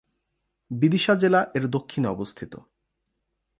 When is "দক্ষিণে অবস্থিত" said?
1.67-2.53